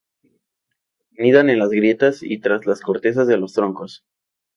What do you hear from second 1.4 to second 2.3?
en las grietas